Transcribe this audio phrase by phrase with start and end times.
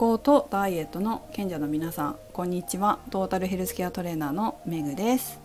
[0.00, 3.00] 康とダイエットの賢者の皆さんこんにちは。
[3.10, 5.38] トータルヘルスケアトレーナーのメグです。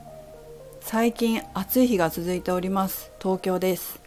[0.79, 3.11] 最近暑い日が続いております。
[3.21, 3.99] 東京です。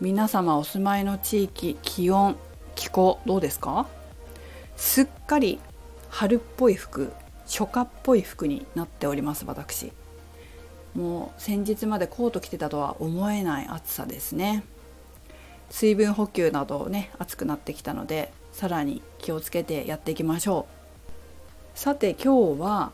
[0.00, 2.36] 皆様お住まいの地域気温
[2.76, 3.88] 気候どうですか？
[4.76, 5.58] すっかり
[6.08, 7.10] 春っぽい服
[7.46, 9.90] 初夏っぽい服になっております私。
[10.94, 14.62] もう先日までコート着てたとは思えない暑さですね。
[15.68, 20.66] 水分補給などね暑くなってきたのでさらに気をつけてやっていきましょ
[21.74, 22.92] うさて今日は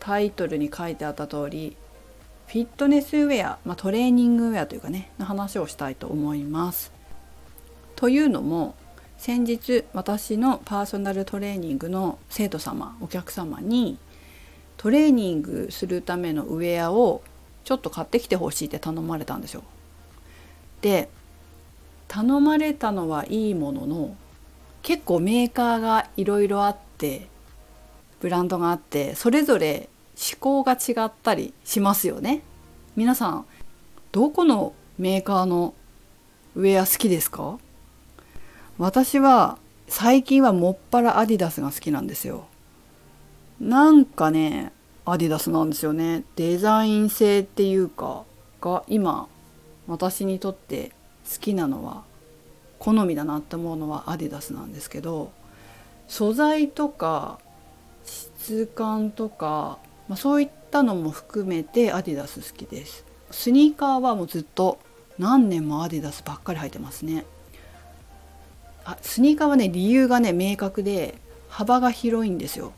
[0.00, 1.76] タイトルに書いてあった通り
[2.46, 6.92] フィットネスウェア、まあ、トレーニングウェアというかねの話をしたいと思います。
[7.96, 8.74] というのも
[9.16, 13.96] 先日私のパーソナルトレーニングの生徒様お客様に
[14.76, 17.22] トレーニングするためのウェアを
[17.64, 19.62] ちょっと買ってきてほしいって頼まれたんですよ。
[20.80, 21.08] で
[22.08, 24.16] 頼まれたのはいいものの
[24.82, 27.28] 結構メーカーがいろいろあって
[28.20, 32.42] ブランドがあってそれぞれ思考が違ったりしますよね。
[32.94, 33.46] 皆さん
[34.12, 35.74] どこのメーカーの
[36.54, 37.58] ウェア好きですか？
[38.78, 39.58] 私は
[39.88, 42.46] 最近はもっぱらアディダスが好きなんですよ。
[43.60, 44.72] なんかね
[45.04, 46.24] アディダスなんですよね。
[46.36, 48.24] デザイン性っていうか
[48.60, 49.28] が今
[49.86, 50.92] 私にとって
[51.32, 52.04] 好きなのは
[52.82, 55.30] 好みだなって思うのはアディダスなんですけど
[56.08, 57.38] 素材とか
[58.04, 63.04] 質感とか、まあ、そういったのも含めてアディダス好きです。
[63.30, 64.80] スニーカーはもうずっと
[65.16, 67.24] 何年もアディダスばっかり履いてますね。
[68.84, 71.14] あスニーカーはね理由がね明確で
[71.48, 72.72] 幅が広いんですよ。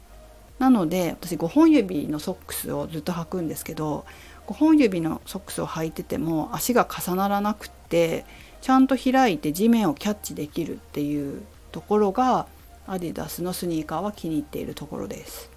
[0.58, 4.04] なので私5本指のソックスをずっと履くんですけど
[4.48, 8.26] 5本指のソックスを履いてても足が重ならなくって
[8.64, 12.46] ちゃんと開いて地面をキャッチできるっていうところが
[12.86, 15.50] アディダスのスニーカーは気に入っているところです。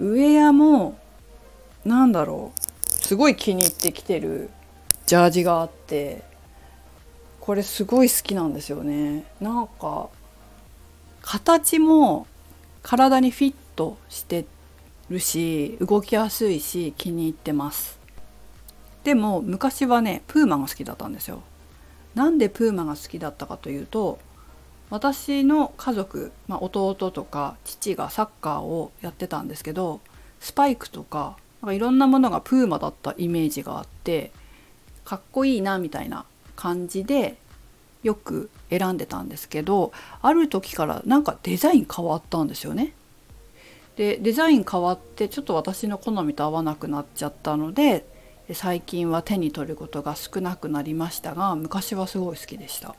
[0.00, 0.98] ウェアも
[1.84, 4.50] なんだろうすごい気に入ってきてる
[5.06, 6.24] ジャージがあって
[7.38, 9.26] これすごい好きなんですよね。
[9.40, 10.08] なんか
[11.22, 12.26] 形も
[12.82, 14.44] 体にフィットして
[15.08, 18.00] るし動きやすいし気に入ってます
[19.04, 21.44] でも昔はねプーマが好きだったんですよ
[22.14, 24.18] なんでプーマが好きだったかというと
[24.90, 30.00] 私の家族、まあ、弟とか父がサッカーをやってたんですけど
[30.40, 34.32] スパイクとかなんかいろんなものがプーマだったイメージがあって
[35.04, 36.24] かっこいいなみたいな
[36.56, 37.36] 感じで
[38.02, 42.94] よく選んでたんですけどある時からなんかデザイン変わったんですよね。
[43.96, 48.06] でデザイン変わってちょっと私の好みと合わなくなっちゃったので
[48.50, 52.96] で最近は手に取ることが少なくなりましたが昔はすごい好きでした。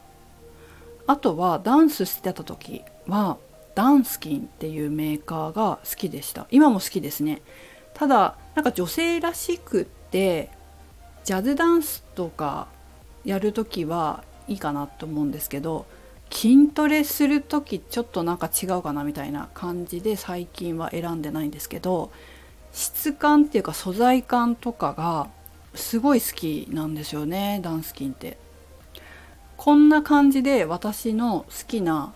[1.08, 3.38] あとはダンスしてた時は
[3.76, 6.48] ダンスキンっていうメーカーが好きでした。
[6.52, 7.42] 今も好きですね。
[7.94, 10.52] ただなんか女性らしくって
[11.26, 12.70] ジャズダンスとか
[13.26, 15.86] やる時はいいかなと思うんですけど
[16.30, 22.10] 筋トレする時ちょっとなんか違うかなみたいな感じで最近は選んでないんですけど
[22.72, 25.28] 質感っていうか素材感とかが
[25.74, 28.38] すごい好きなんですよねダンスキンって。
[29.58, 32.14] こんな感じで私の好きな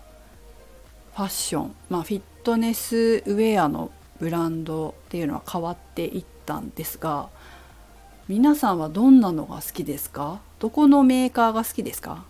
[1.14, 7.28] ファッション、まあ、フィットネスウェアのブランドっていうのは変わっていったんですが
[8.28, 10.40] 皆さんはどんなのが好きですか？
[10.58, 12.24] どこのメーカーが好きですか？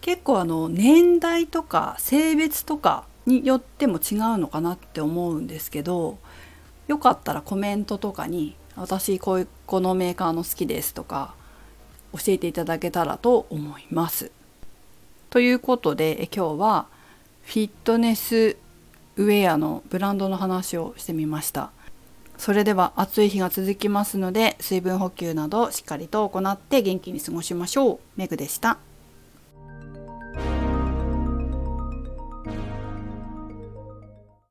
[0.00, 6.18] 結構あの年代とか性別とかによっても違うのかなって思うんですけど
[6.86, 11.34] よかったらコメントとかに私こういうこのメーカーの好きですとか
[12.12, 14.32] 教えていただけたらと思います。
[15.28, 16.86] ということで今日は
[17.44, 18.56] フィットネス
[19.16, 21.70] ウェアのブランドの話をしてみました。
[22.38, 27.98] それでは暑い日が続きますので水分補給などしっかりと行って元気に過ごしましょう。
[28.16, 28.78] メグでした。